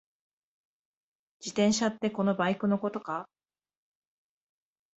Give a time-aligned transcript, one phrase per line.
[1.39, 3.29] 自転車ってこのバイクのことか？